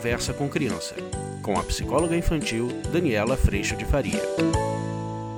Conversa 0.00 0.32
com 0.32 0.48
Criança, 0.48 0.94
com 1.42 1.58
a 1.58 1.62
psicóloga 1.62 2.16
infantil 2.16 2.68
Daniela 2.90 3.36
Freixo 3.36 3.76
de 3.76 3.84
Faria. 3.84 4.18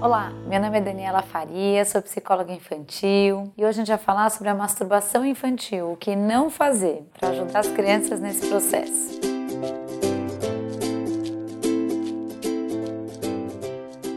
Olá, 0.00 0.32
meu 0.46 0.60
nome 0.60 0.78
é 0.78 0.80
Daniela 0.80 1.20
Faria, 1.20 1.84
sou 1.84 2.00
psicóloga 2.00 2.52
infantil 2.52 3.52
e 3.58 3.64
hoje 3.64 3.70
a 3.70 3.72
gente 3.72 3.88
vai 3.88 3.98
falar 3.98 4.30
sobre 4.30 4.50
a 4.50 4.54
masturbação 4.54 5.26
infantil, 5.26 5.90
o 5.90 5.96
que 5.96 6.14
não 6.14 6.48
fazer 6.48 7.02
para 7.18 7.30
ajudar 7.30 7.58
as 7.58 7.72
crianças 7.72 8.20
nesse 8.20 8.46
processo. 8.46 9.31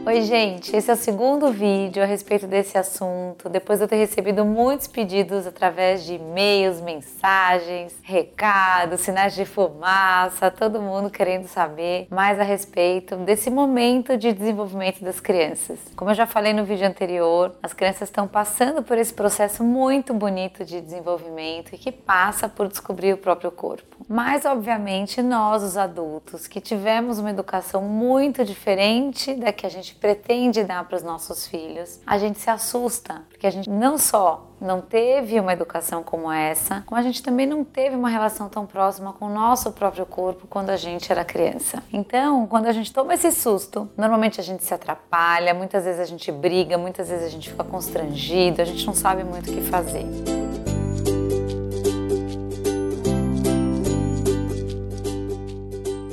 Oi, 0.08 0.22
gente, 0.22 0.76
esse 0.76 0.88
é 0.88 0.94
o 0.94 0.96
segundo 0.96 1.50
vídeo 1.50 2.00
a 2.00 2.06
respeito 2.06 2.46
desse 2.46 2.78
assunto. 2.78 3.48
Depois 3.48 3.80
de 3.80 3.86
eu 3.86 3.88
ter 3.88 3.96
recebido 3.96 4.44
muitos 4.44 4.86
pedidos 4.86 5.48
através 5.48 6.04
de 6.04 6.14
e-mails, 6.14 6.80
mensagens, 6.80 7.92
recados, 8.04 9.00
sinais 9.00 9.34
de 9.34 9.44
fumaça, 9.44 10.48
todo 10.48 10.80
mundo 10.80 11.10
querendo 11.10 11.48
saber 11.48 12.06
mais 12.08 12.38
a 12.38 12.44
respeito 12.44 13.16
desse 13.16 13.50
momento 13.50 14.16
de 14.16 14.32
desenvolvimento 14.32 15.02
das 15.02 15.18
crianças. 15.18 15.80
Como 15.96 16.12
eu 16.12 16.14
já 16.14 16.24
falei 16.24 16.52
no 16.52 16.64
vídeo 16.64 16.86
anterior, 16.86 17.56
as 17.60 17.72
crianças 17.72 18.02
estão 18.02 18.28
passando 18.28 18.84
por 18.84 18.96
esse 18.96 19.12
processo 19.12 19.64
muito 19.64 20.14
bonito 20.14 20.64
de 20.64 20.80
desenvolvimento 20.80 21.74
e 21.74 21.78
que 21.78 21.90
passa 21.90 22.48
por 22.48 22.68
descobrir 22.68 23.12
o 23.12 23.18
próprio 23.18 23.50
corpo. 23.50 23.96
Mas, 24.08 24.44
obviamente, 24.44 25.20
nós, 25.20 25.64
os 25.64 25.76
adultos, 25.76 26.46
que 26.46 26.60
tivemos 26.60 27.18
uma 27.18 27.30
educação 27.30 27.82
muito 27.82 28.44
diferente 28.44 29.34
da 29.34 29.52
que 29.52 29.66
a 29.66 29.68
gente 29.68 29.95
pretende 29.96 30.62
dar 30.64 30.84
para 30.84 30.96
os 30.96 31.02
nossos 31.02 31.46
filhos, 31.46 32.00
a 32.06 32.18
gente 32.18 32.38
se 32.38 32.50
assusta, 32.50 33.22
porque 33.28 33.46
a 33.46 33.50
gente 33.50 33.68
não 33.68 33.98
só 33.98 34.46
não 34.60 34.80
teve 34.80 35.38
uma 35.38 35.52
educação 35.52 36.02
como 36.02 36.32
essa, 36.32 36.82
como 36.86 36.98
a 36.98 37.02
gente 37.02 37.22
também 37.22 37.46
não 37.46 37.62
teve 37.62 37.94
uma 37.94 38.08
relação 38.08 38.48
tão 38.48 38.64
próxima 38.66 39.12
com 39.12 39.26
o 39.26 39.28
nosso 39.28 39.72
próprio 39.72 40.06
corpo 40.06 40.46
quando 40.46 40.70
a 40.70 40.76
gente 40.76 41.10
era 41.12 41.24
criança. 41.24 41.82
Então, 41.92 42.46
quando 42.46 42.66
a 42.66 42.72
gente 42.72 42.92
toma 42.92 43.14
esse 43.14 43.30
susto, 43.32 43.88
normalmente 43.96 44.40
a 44.40 44.44
gente 44.44 44.64
se 44.64 44.72
atrapalha, 44.72 45.52
muitas 45.52 45.84
vezes 45.84 46.00
a 46.00 46.06
gente 46.06 46.32
briga, 46.32 46.78
muitas 46.78 47.08
vezes 47.08 47.26
a 47.26 47.30
gente 47.30 47.50
fica 47.50 47.64
constrangido, 47.64 48.62
a 48.62 48.64
gente 48.64 48.86
não 48.86 48.94
sabe 48.94 49.24
muito 49.24 49.50
o 49.50 49.54
que 49.54 49.60
fazer. 49.62 50.06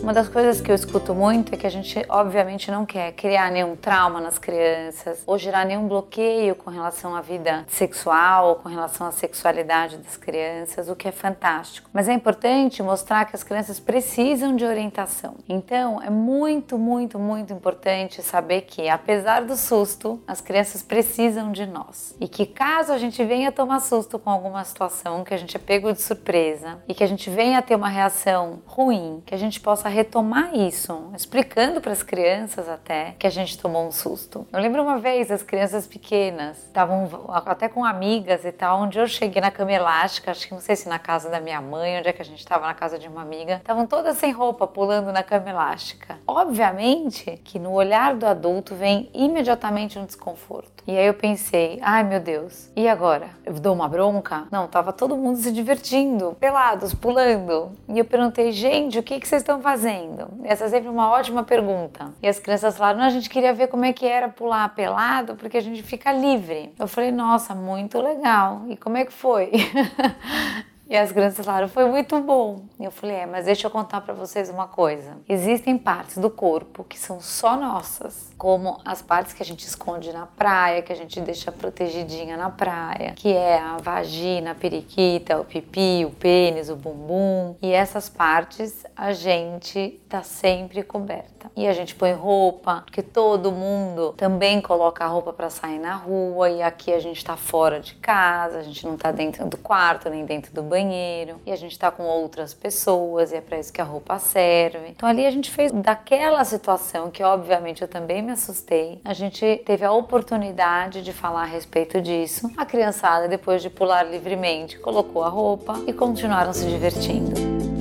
Uma 0.04 0.12
das 0.12 0.28
coisas 0.28 0.60
que 0.60 0.70
eu 0.70 0.76
escuto 0.76 1.16
muito 1.16 1.56
é 1.56 1.58
que 1.58 1.66
a 1.66 1.70
gente, 1.70 2.06
obviamente, 2.10 2.70
não 2.70 2.86
quer 2.86 3.14
criar 3.14 3.50
nenhum 3.50 3.74
trauma 3.74 4.20
nas 4.20 4.38
crianças 4.38 5.24
ou 5.26 5.38
gerar 5.38 5.66
nenhum 5.66 5.88
bloqueio 5.88 6.56
com 6.56 6.70
relação 6.70 7.16
à 7.16 7.22
vida 7.22 7.64
sexual 7.70 8.50
ou 8.50 8.56
com 8.56 8.68
relação 8.68 9.08
à 9.08 9.14
sexualidade 9.14 9.96
das 9.96 10.18
crianças, 10.18 10.90
o 10.90 10.96
que 10.98 11.08
é 11.08 11.12
fantástico. 11.14 11.90
Mas 11.94 12.10
é 12.10 12.14
importante 12.14 12.84
mostrar 12.84 13.24
que 13.24 13.34
as 13.34 13.44
crianças 13.44 13.80
precisam 13.80 14.58
de 14.58 14.66
orientação. 14.66 15.36
Então, 15.48 16.02
é 16.02 16.10
muito, 16.10 16.78
muito, 16.78 17.18
muito 17.18 17.54
importante 17.54 18.22
saber 18.22 18.64
que, 18.64 18.90
apesar 18.90 19.46
do 19.46 19.56
susto, 19.56 20.22
as 20.28 20.42
crianças 20.42 20.84
precisam 20.84 21.50
de 21.50 21.66
nós. 21.66 22.14
E 22.20 22.28
que 22.28 22.46
caso 22.46 22.92
a 22.92 22.98
gente 22.98 23.24
venha 23.24 23.54
tomar 23.54 23.80
susto 23.80 24.20
com 24.20 24.30
alguma 24.30 24.66
situação, 24.66 25.24
que 25.24 25.34
a 25.34 25.38
gente 25.38 25.56
é 25.56 25.60
pego 25.62 25.94
de 25.94 26.02
surpresa 26.02 26.84
e 26.90 26.94
que 26.94 27.06
a 27.06 27.08
gente 27.08 27.30
venha 27.30 27.62
ter 27.62 27.76
uma 27.76 27.88
reação 27.88 28.62
ruim, 28.66 29.24
que 29.26 29.34
a 29.34 29.38
gente 29.38 29.62
possa 29.62 29.93
retomar 29.94 30.56
isso, 30.56 31.12
explicando 31.16 31.80
para 31.80 31.92
as 31.92 32.04
crianças 32.04 32.68
até 32.68 33.16
que 33.18 33.28
a 33.28 33.30
gente 33.30 33.58
tomou 33.58 33.88
um 33.88 33.92
susto. 33.92 34.46
Eu 34.52 34.60
lembro 34.60 34.82
uma 34.82 34.98
vez 34.98 35.32
as 35.32 35.44
crianças 35.44 35.88
pequenas 35.88 36.58
estavam 36.58 37.10
até 37.30 37.70
com 37.70 37.86
amigas 37.86 38.44
e 38.44 38.52
tal, 38.52 38.82
onde 38.82 38.98
eu 38.98 39.08
cheguei 39.08 39.42
na 39.42 39.52
cama 39.52 39.72
elástica, 39.72 40.32
acho 40.32 40.48
que 40.48 40.54
não 40.54 40.62
sei 40.62 40.76
se 40.76 40.90
na 40.90 41.00
casa 41.00 41.30
da 41.30 41.40
minha 41.40 41.62
mãe, 41.62 42.00
onde 42.00 42.10
é 42.10 42.14
que 42.14 42.22
a 42.22 42.26
gente 42.26 42.40
estava 42.40 42.66
na 42.66 42.74
casa 42.74 42.98
de 42.98 43.08
uma 43.08 43.22
amiga, 43.22 43.56
estavam 43.56 43.86
todas 43.86 44.18
sem 44.18 44.32
roupa 44.32 44.68
pulando 44.68 45.12
na 45.12 45.24
cama 45.24 45.50
elástica. 45.50 46.18
Obviamente 46.28 47.40
que 47.44 47.60
no 47.60 47.72
olhar 47.72 48.16
do 48.16 48.26
adulto 48.26 48.76
vem 48.76 49.10
imediatamente 49.14 50.00
um 50.00 50.06
desconforto. 50.06 50.84
E 50.86 50.98
aí 50.98 51.08
eu 51.08 51.14
pensei, 51.14 51.80
ai 51.82 52.04
meu 52.04 52.20
Deus, 52.20 52.70
e 52.76 52.90
agora? 52.90 53.30
Eu 53.46 53.54
dou 53.54 53.74
uma 53.74 53.88
bronca? 53.88 54.48
Não, 54.52 54.68
tava 54.68 54.92
todo 54.92 55.16
mundo 55.16 55.38
se 55.38 55.52
divertindo, 55.52 56.36
pelados, 56.40 56.94
pulando. 56.94 57.72
E 57.88 58.00
eu 58.00 58.06
perguntei, 58.06 58.52
gente, 58.52 59.00
o 59.00 59.04
que, 59.04 59.20
que 59.20 59.28
vocês 59.28 59.42
estão 59.42 59.62
fazendo? 59.62 59.83
Fazendo? 59.84 60.28
Essa 60.44 60.66
é 60.66 60.70
sempre 60.70 60.90
uma 60.90 61.10
ótima 61.10 61.44
pergunta. 61.44 62.14
E 62.22 62.28
as 62.28 62.40
crianças 62.40 62.78
falaram: 62.78 63.02
a 63.02 63.10
gente 63.10 63.30
queria 63.30 63.54
ver 63.54 63.68
como 63.68 63.84
é 63.84 63.92
que 63.92 64.06
era 64.06 64.30
pular 64.30 64.74
pelado, 64.74 65.36
porque 65.36 65.58
a 65.58 65.62
gente 65.62 65.84
fica 65.84 66.12
livre. 66.12 66.74
Eu 66.80 66.88
falei: 66.88 67.12
nossa, 67.12 67.54
muito 67.54 68.00
legal. 68.00 68.64
E 68.70 68.78
como 68.78 68.98
é 68.98 69.06
que 69.06 69.14
foi? 69.14 69.52
E 70.90 70.98
as 70.98 71.12
crianças 71.12 71.46
falaram, 71.46 71.70
foi 71.70 71.86
muito 71.86 72.20
bom. 72.20 72.66
E 72.80 72.84
eu 72.84 72.92
falei, 72.92 73.16
é, 73.18 73.26
mas 73.26 73.46
deixa 73.46 73.68
eu 73.68 73.72
contar 73.72 74.02
para 74.02 74.14
vocês 74.14 74.50
uma 74.50 74.68
coisa. 74.68 75.18
Existem 75.28 75.78
partes 75.78 76.18
do 76.18 76.30
corpo 76.30 76.84
que 76.84 77.00
são 77.00 77.22
só 77.22 77.56
nossas, 77.56 78.34
como 78.38 78.80
as 78.84 79.02
partes 79.02 79.34
que 79.34 79.42
a 79.42 79.46
gente 79.46 79.66
esconde 79.66 80.12
na 80.12 80.26
praia, 80.26 80.82
que 80.82 80.92
a 80.92 80.96
gente 80.96 81.20
deixa 81.22 81.52
protegidinha 81.52 82.36
na 82.36 82.50
praia, 82.50 83.14
que 83.16 83.32
é 83.32 83.58
a 83.58 83.78
vagina, 83.78 84.52
a 84.52 84.56
periquita, 84.56 85.40
o 85.40 85.46
pipi, 85.46 86.06
o 86.06 86.12
pênis, 86.12 86.70
o 86.70 86.76
bumbum. 86.76 87.56
E 87.62 87.72
essas 87.72 88.10
partes 88.10 88.86
a 88.96 89.14
gente 89.14 90.02
tá 90.10 90.22
sempre 90.22 90.84
coberta. 90.84 91.50
E 91.56 91.66
a 91.66 91.74
gente 91.74 91.96
põe 91.96 92.12
roupa, 92.12 92.84
porque 92.86 93.02
todo 93.02 93.52
mundo 93.52 94.14
também 94.18 94.62
coloca 94.62 95.06
a 95.06 95.08
roupa 95.08 95.32
para 95.32 95.50
sair 95.50 95.80
na 95.80 95.96
rua 95.96 96.50
e 96.50 96.62
aqui 96.62 96.94
a 96.94 97.00
gente 97.00 97.24
tá 97.24 97.38
fora 97.38 97.80
de 97.80 97.96
casa, 97.96 98.60
a 98.60 98.64
gente 98.64 98.86
não 98.86 98.98
tá 98.98 99.12
dentro 99.12 99.46
do 99.48 99.58
quarto 99.58 100.10
nem 100.10 100.26
dentro 100.26 100.54
do 100.54 100.73
banheiro 100.74 101.40
e 101.46 101.52
a 101.52 101.56
gente 101.56 101.78
tá 101.78 101.92
com 101.92 102.02
outras 102.04 102.52
pessoas 102.52 103.32
e 103.32 103.36
é 103.36 103.42
para 103.42 103.60
isso 103.60 103.72
que 103.72 103.80
a 103.80 103.84
roupa 103.84 104.18
serve. 104.18 104.90
Então 104.90 105.08
ali 105.08 105.24
a 105.24 105.30
gente 105.30 105.52
fez 105.52 105.72
daquela 105.72 106.44
situação 106.44 107.12
que 107.12 107.22
obviamente 107.22 107.84
eu 107.84 107.88
também 107.88 108.24
me 108.24 108.32
assustei. 108.32 109.00
A 109.06 109.14
gente 109.14 109.62
teve 109.66 109.86
a 109.86 109.92
oportunidade 109.92 111.04
de 111.04 111.14
falar 111.14 111.44
a 111.44 111.46
respeito 111.46 112.02
disso. 112.02 112.52
A 112.58 112.66
criançada 112.66 113.28
depois 113.28 113.62
de 113.62 113.70
pular 113.70 114.02
livremente 114.04 114.80
colocou 114.80 115.24
a 115.24 115.30
roupa 115.30 115.80
e 115.86 115.94
continuaram 115.94 116.54
se 116.54 116.66
divertindo. 116.66 117.73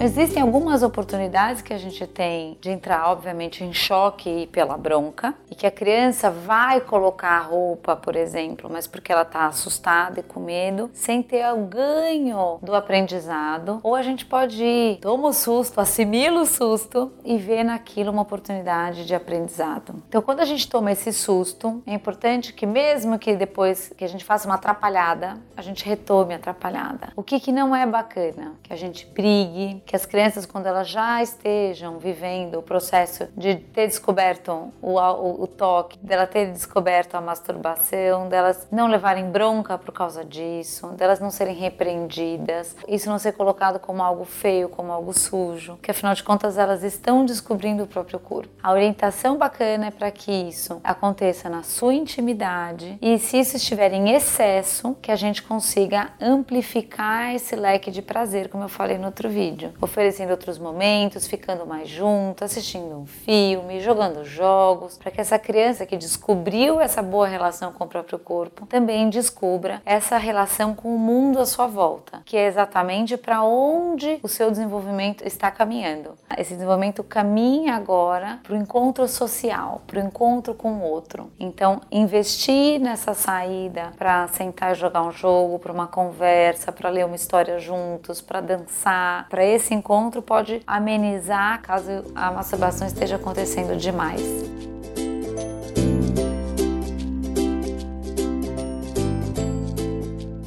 Existem 0.00 0.40
algumas 0.40 0.84
oportunidades 0.84 1.60
que 1.60 1.74
a 1.74 1.76
gente 1.76 2.06
tem 2.06 2.56
de 2.60 2.70
entrar, 2.70 3.10
obviamente, 3.10 3.64
em 3.64 3.72
choque 3.72 4.46
pela 4.52 4.76
bronca 4.76 5.34
e 5.50 5.56
que 5.56 5.66
a 5.66 5.72
criança 5.72 6.30
vai 6.30 6.80
colocar 6.80 7.30
a 7.30 7.40
roupa, 7.40 7.96
por 7.96 8.14
exemplo, 8.14 8.70
mas 8.72 8.86
porque 8.86 9.10
ela 9.10 9.22
está 9.22 9.46
assustada 9.46 10.20
e 10.20 10.22
com 10.22 10.38
medo, 10.38 10.88
sem 10.94 11.20
ter 11.20 11.44
o 11.52 11.64
ganho 11.64 12.60
do 12.62 12.76
aprendizado. 12.76 13.80
Ou 13.82 13.96
a 13.96 14.02
gente 14.02 14.24
pode 14.24 14.62
ir, 14.62 14.98
toma 15.00 15.30
o 15.30 15.32
susto, 15.32 15.80
assimila 15.80 16.42
o 16.42 16.46
susto 16.46 17.10
e 17.24 17.36
vê 17.36 17.64
naquilo 17.64 18.12
uma 18.12 18.22
oportunidade 18.22 19.04
de 19.04 19.16
aprendizado. 19.16 20.00
Então, 20.08 20.22
quando 20.22 20.38
a 20.38 20.44
gente 20.44 20.68
toma 20.68 20.92
esse 20.92 21.12
susto, 21.12 21.82
é 21.84 21.92
importante 21.92 22.52
que 22.52 22.66
mesmo 22.66 23.18
que 23.18 23.34
depois 23.34 23.92
que 23.96 24.04
a 24.04 24.08
gente 24.08 24.24
faça 24.24 24.46
uma 24.46 24.54
atrapalhada, 24.54 25.38
a 25.56 25.62
gente 25.62 25.84
retome 25.84 26.34
a 26.34 26.36
atrapalhada. 26.36 27.08
O 27.16 27.22
que, 27.24 27.40
que 27.40 27.50
não 27.50 27.74
é 27.74 27.84
bacana? 27.84 28.54
Que 28.62 28.72
a 28.72 28.76
gente 28.76 29.04
brigue, 29.04 29.82
que 29.88 29.96
as 29.96 30.04
crianças, 30.04 30.44
quando 30.44 30.66
elas 30.66 30.86
já 30.86 31.22
estejam 31.22 31.98
vivendo 31.98 32.58
o 32.58 32.62
processo 32.62 33.26
de 33.34 33.54
ter 33.54 33.86
descoberto 33.86 34.70
o, 34.82 34.98
o, 34.98 35.42
o 35.44 35.46
toque, 35.46 35.98
dela 36.02 36.26
ter 36.26 36.52
descoberto 36.52 37.14
a 37.14 37.22
masturbação, 37.22 38.28
delas 38.28 38.68
não 38.70 38.86
levarem 38.86 39.30
bronca 39.30 39.78
por 39.78 39.94
causa 39.94 40.22
disso, 40.22 40.88
delas 40.88 41.20
não 41.20 41.30
serem 41.30 41.54
repreendidas, 41.54 42.76
isso 42.86 43.08
não 43.08 43.18
ser 43.18 43.32
colocado 43.32 43.80
como 43.80 44.02
algo 44.02 44.26
feio, 44.26 44.68
como 44.68 44.92
algo 44.92 45.18
sujo, 45.18 45.78
que 45.82 45.90
afinal 45.90 46.12
de 46.12 46.22
contas 46.22 46.58
elas 46.58 46.82
estão 46.82 47.24
descobrindo 47.24 47.84
o 47.84 47.86
próprio 47.86 48.18
corpo. 48.18 48.50
A 48.62 48.70
orientação 48.72 49.38
bacana 49.38 49.86
é 49.86 49.90
para 49.90 50.10
que 50.10 50.30
isso 50.30 50.82
aconteça 50.84 51.48
na 51.48 51.62
sua 51.62 51.94
intimidade 51.94 52.98
e 53.00 53.18
se 53.18 53.40
isso 53.40 53.56
estiver 53.56 53.94
em 53.94 54.10
excesso, 54.10 54.94
que 55.00 55.10
a 55.10 55.16
gente 55.16 55.42
consiga 55.42 56.10
amplificar 56.20 57.34
esse 57.34 57.56
leque 57.56 57.90
de 57.90 58.02
prazer, 58.02 58.50
como 58.50 58.64
eu 58.64 58.68
falei 58.68 58.98
no 58.98 59.06
outro 59.06 59.30
vídeo 59.30 59.77
oferecendo 59.80 60.30
outros 60.30 60.58
momentos, 60.58 61.26
ficando 61.26 61.66
mais 61.66 61.88
junto, 61.88 62.44
assistindo 62.44 62.96
um 62.96 63.06
filme, 63.06 63.80
jogando 63.80 64.24
jogos, 64.24 64.98
para 64.98 65.10
que 65.10 65.20
essa 65.20 65.38
criança 65.38 65.86
que 65.86 65.96
descobriu 65.96 66.80
essa 66.80 67.02
boa 67.02 67.26
relação 67.26 67.72
com 67.72 67.84
o 67.84 67.88
próprio 67.88 68.18
corpo 68.18 68.66
também 68.66 69.08
descubra 69.08 69.82
essa 69.84 70.16
relação 70.16 70.74
com 70.74 70.94
o 70.94 70.98
mundo 70.98 71.38
à 71.38 71.46
sua 71.46 71.66
volta, 71.66 72.22
que 72.24 72.36
é 72.36 72.46
exatamente 72.46 73.16
para 73.16 73.42
onde 73.42 74.18
o 74.22 74.28
seu 74.28 74.50
desenvolvimento 74.50 75.26
está 75.26 75.50
caminhando. 75.50 76.12
Esse 76.36 76.54
desenvolvimento 76.54 77.02
caminha 77.02 77.74
agora 77.74 78.40
para 78.42 78.54
o 78.54 78.56
encontro 78.56 79.06
social, 79.08 79.82
para 79.86 80.00
o 80.00 80.06
encontro 80.06 80.54
com 80.54 80.72
o 80.72 80.82
outro. 80.82 81.30
Então, 81.38 81.80
investir 81.90 82.80
nessa 82.80 83.14
saída 83.14 83.92
para 83.96 84.26
sentar 84.28 84.72
e 84.72 84.74
jogar 84.74 85.02
um 85.02 85.12
jogo, 85.12 85.58
para 85.58 85.72
uma 85.72 85.86
conversa, 85.86 86.72
para 86.72 86.90
ler 86.90 87.04
uma 87.04 87.16
história 87.16 87.58
juntos, 87.58 88.20
para 88.20 88.40
dançar, 88.40 89.28
para 89.28 89.44
esse 89.44 89.67
esse 89.68 89.74
encontro 89.74 90.22
pode 90.22 90.62
amenizar 90.66 91.60
caso 91.60 91.90
a 92.14 92.30
masturbação 92.30 92.86
esteja 92.86 93.16
acontecendo 93.16 93.76
demais. 93.76 94.22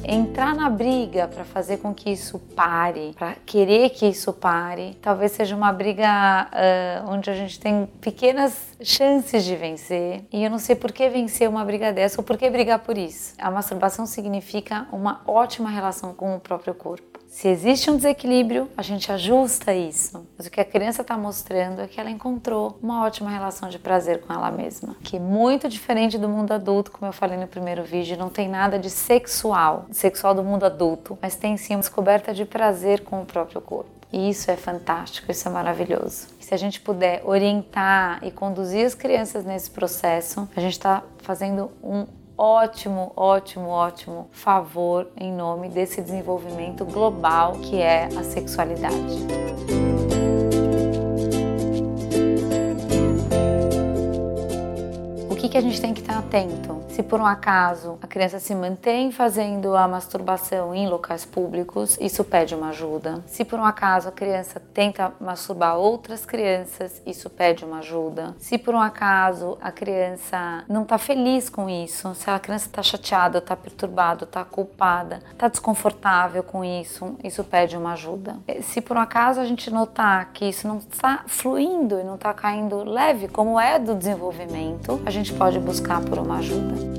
entrar 0.04 0.54
na 0.54 0.68
briga 0.68 1.26
para 1.26 1.42
fazer 1.42 1.78
com 1.78 1.94
que 1.94 2.10
isso 2.10 2.38
pare, 2.54 3.14
para 3.18 3.34
querer 3.46 3.90
que 3.90 4.06
isso 4.06 4.30
pare, 4.30 4.94
talvez 5.00 5.32
seja 5.32 5.56
uma 5.56 5.72
briga 5.72 6.48
uh, 6.52 7.10
onde 7.10 7.30
a 7.30 7.34
gente 7.34 7.58
tem 7.58 7.86
pequenas 8.00 8.71
chances 8.84 9.44
de 9.44 9.56
vencer. 9.56 10.24
E 10.32 10.44
eu 10.44 10.50
não 10.50 10.58
sei 10.58 10.74
por 10.74 10.92
que 10.92 11.08
vencer 11.08 11.48
uma 11.48 11.64
briga 11.64 11.92
dessa 11.92 12.20
ou 12.20 12.24
por 12.24 12.36
que 12.36 12.48
brigar 12.50 12.80
por 12.80 12.96
isso. 12.96 13.34
A 13.38 13.50
masturbação 13.50 14.06
significa 14.06 14.86
uma 14.92 15.22
ótima 15.26 15.70
relação 15.70 16.14
com 16.14 16.36
o 16.36 16.40
próprio 16.40 16.74
corpo. 16.74 17.12
Se 17.32 17.48
existe 17.48 17.90
um 17.90 17.96
desequilíbrio, 17.96 18.68
a 18.76 18.82
gente 18.82 19.10
ajusta 19.10 19.72
isso. 19.72 20.28
Mas 20.36 20.46
o 20.46 20.50
que 20.50 20.60
a 20.60 20.64
criança 20.66 21.00
está 21.00 21.16
mostrando 21.16 21.80
é 21.80 21.86
que 21.86 21.98
ela 21.98 22.10
encontrou 22.10 22.78
uma 22.82 23.02
ótima 23.06 23.30
relação 23.30 23.70
de 23.70 23.78
prazer 23.78 24.20
com 24.20 24.34
ela 24.34 24.50
mesma, 24.50 24.94
que 25.02 25.16
é 25.16 25.18
muito 25.18 25.66
diferente 25.66 26.18
do 26.18 26.28
mundo 26.28 26.52
adulto, 26.52 26.92
como 26.92 27.08
eu 27.08 27.12
falei 27.12 27.38
no 27.38 27.46
primeiro 27.46 27.82
vídeo, 27.84 28.18
não 28.18 28.28
tem 28.28 28.50
nada 28.50 28.78
de 28.78 28.90
sexual, 28.90 29.86
sexual 29.90 30.34
do 30.34 30.44
mundo 30.44 30.66
adulto, 30.66 31.18
mas 31.22 31.34
tem 31.34 31.56
sim 31.56 31.74
uma 31.74 31.80
descoberta 31.80 32.34
de 32.34 32.44
prazer 32.44 33.00
com 33.00 33.22
o 33.22 33.24
próprio 33.24 33.62
corpo. 33.62 34.01
E 34.12 34.28
isso 34.28 34.50
é 34.50 34.56
fantástico, 34.56 35.30
isso 35.30 35.48
é 35.48 35.50
maravilhoso. 35.50 36.28
E 36.38 36.44
se 36.44 36.54
a 36.54 36.56
gente 36.56 36.80
puder 36.80 37.22
orientar 37.24 38.22
e 38.22 38.30
conduzir 38.30 38.84
as 38.84 38.94
crianças 38.94 39.44
nesse 39.44 39.70
processo, 39.70 40.48
a 40.54 40.60
gente 40.60 40.72
está 40.72 41.02
fazendo 41.18 41.70
um 41.82 42.06
ótimo, 42.36 43.12
ótimo, 43.16 43.68
ótimo 43.68 44.28
favor 44.32 45.08
em 45.16 45.32
nome 45.32 45.68
desse 45.68 46.02
desenvolvimento 46.02 46.84
global 46.84 47.52
que 47.52 47.80
é 47.80 48.06
a 48.16 48.22
sexualidade. 48.22 49.81
Que, 55.52 55.58
a 55.58 55.60
gente 55.60 55.82
tem 55.82 55.92
que 55.92 56.00
estar 56.00 56.18
atento? 56.18 56.82
Se 56.88 57.02
por 57.02 57.20
um 57.20 57.26
acaso 57.26 57.98
a 58.00 58.06
criança 58.06 58.38
se 58.38 58.54
mantém 58.54 59.12
fazendo 59.12 59.76
a 59.76 59.86
masturbação 59.86 60.74
em 60.74 60.88
locais 60.88 61.26
públicos, 61.26 61.98
isso 62.00 62.24
pede 62.24 62.54
uma 62.54 62.70
ajuda. 62.70 63.22
Se 63.26 63.44
por 63.44 63.58
um 63.58 63.64
acaso 63.64 64.08
a 64.08 64.12
criança 64.12 64.62
tenta 64.72 65.12
masturbar 65.20 65.76
outras 65.76 66.24
crianças, 66.24 67.02
isso 67.04 67.28
pede 67.28 67.66
uma 67.66 67.80
ajuda. 67.80 68.34
Se 68.38 68.56
por 68.56 68.74
um 68.74 68.80
acaso 68.80 69.58
a 69.60 69.70
criança 69.70 70.64
não 70.66 70.84
está 70.84 70.96
feliz 70.96 71.50
com 71.50 71.68
isso, 71.68 72.14
se 72.14 72.30
a 72.30 72.38
criança 72.38 72.68
está 72.68 72.82
chateada, 72.82 73.36
está 73.36 73.54
perturbada, 73.54 74.24
está 74.24 74.42
culpada, 74.46 75.20
está 75.32 75.48
desconfortável 75.48 76.42
com 76.42 76.64
isso, 76.64 77.14
isso 77.22 77.44
pede 77.44 77.76
uma 77.76 77.92
ajuda. 77.92 78.36
Se 78.62 78.80
por 78.80 78.96
um 78.96 79.00
acaso 79.00 79.38
a 79.38 79.44
gente 79.44 79.70
notar 79.70 80.32
que 80.32 80.46
isso 80.46 80.66
não 80.66 80.78
está 80.78 81.24
fluindo 81.26 82.00
e 82.00 82.04
não 82.04 82.14
está 82.14 82.32
caindo 82.32 82.82
leve, 82.84 83.28
como 83.28 83.60
é 83.60 83.78
do 83.78 83.94
desenvolvimento, 83.94 84.98
a 85.04 85.10
gente 85.10 85.41
pode 85.42 85.58
buscar 85.58 86.00
por 86.02 86.20
uma 86.20 86.36
ajuda. 86.38 86.91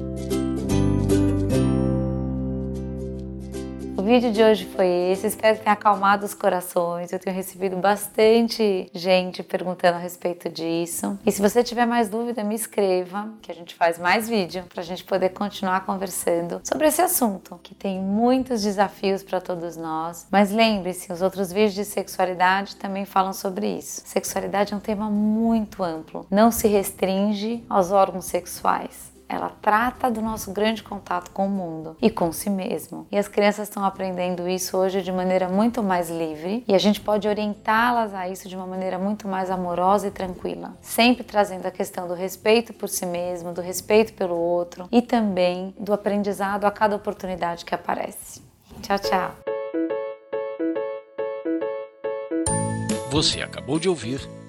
O 4.03 4.05
vídeo 4.05 4.33
de 4.33 4.43
hoje 4.43 4.65
foi 4.65 4.85
esse, 4.85 5.27
espero 5.27 5.55
que 5.55 5.63
tenha 5.63 5.71
acalmado 5.71 6.25
os 6.25 6.33
corações. 6.33 7.13
Eu 7.13 7.19
tenho 7.19 7.33
recebido 7.33 7.77
bastante 7.77 8.91
gente 8.93 9.41
perguntando 9.41 9.95
a 9.95 9.97
respeito 9.97 10.49
disso. 10.49 11.17
E 11.25 11.31
se 11.31 11.41
você 11.41 11.63
tiver 11.63 11.85
mais 11.85 12.09
dúvida, 12.09 12.43
me 12.43 12.53
escreva, 12.53 13.29
que 13.41 13.49
a 13.49 13.55
gente 13.55 13.73
faz 13.73 13.97
mais 13.97 14.27
vídeo 14.27 14.65
para 14.67 14.81
a 14.81 14.83
gente 14.83 15.05
poder 15.05 15.29
continuar 15.29 15.85
conversando 15.85 16.59
sobre 16.65 16.87
esse 16.87 17.01
assunto, 17.01 17.57
que 17.63 17.73
tem 17.73 17.97
muitos 18.01 18.63
desafios 18.63 19.23
para 19.23 19.39
todos 19.39 19.77
nós. 19.77 20.27
Mas 20.29 20.51
lembre-se, 20.51 21.09
os 21.13 21.21
outros 21.21 21.53
vídeos 21.53 21.73
de 21.73 21.85
sexualidade 21.85 22.75
também 22.75 23.05
falam 23.05 23.31
sobre 23.31 23.67
isso. 23.77 24.01
Sexualidade 24.03 24.73
é 24.73 24.75
um 24.75 24.81
tema 24.81 25.09
muito 25.09 25.81
amplo, 25.81 26.27
não 26.29 26.51
se 26.51 26.67
restringe 26.67 27.63
aos 27.69 27.89
órgãos 27.89 28.25
sexuais 28.25 29.12
ela 29.33 29.51
trata 29.61 30.09
do 30.09 30.21
nosso 30.21 30.51
grande 30.51 30.83
contato 30.83 31.31
com 31.31 31.47
o 31.47 31.49
mundo 31.49 31.97
e 32.01 32.09
com 32.09 32.31
si 32.31 32.49
mesmo. 32.49 33.07
E 33.11 33.17
as 33.17 33.27
crianças 33.27 33.67
estão 33.67 33.83
aprendendo 33.83 34.47
isso 34.47 34.77
hoje 34.77 35.01
de 35.01 35.11
maneira 35.11 35.49
muito 35.49 35.81
mais 35.81 36.09
livre 36.09 36.63
e 36.67 36.73
a 36.73 36.77
gente 36.77 37.01
pode 37.01 37.27
orientá-las 37.27 38.13
a 38.13 38.29
isso 38.29 38.47
de 38.47 38.55
uma 38.55 38.67
maneira 38.67 38.97
muito 38.97 39.27
mais 39.27 39.49
amorosa 39.49 40.07
e 40.07 40.11
tranquila, 40.11 40.73
sempre 40.81 41.23
trazendo 41.23 41.65
a 41.65 41.71
questão 41.71 42.07
do 42.07 42.13
respeito 42.13 42.73
por 42.73 42.89
si 42.89 43.05
mesmo, 43.05 43.53
do 43.53 43.61
respeito 43.61 44.13
pelo 44.13 44.35
outro 44.35 44.87
e 44.91 45.01
também 45.01 45.73
do 45.79 45.93
aprendizado 45.93 46.65
a 46.65 46.71
cada 46.71 46.95
oportunidade 46.95 47.65
que 47.65 47.75
aparece. 47.75 48.41
Tchau, 48.81 48.99
tchau. 48.99 49.31
Você 53.09 53.41
acabou 53.41 53.77
de 53.77 53.87
ouvir 53.87 54.27